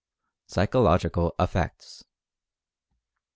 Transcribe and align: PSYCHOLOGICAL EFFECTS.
PSYCHOLOGICAL 0.47 1.35
EFFECTS. 1.37 2.05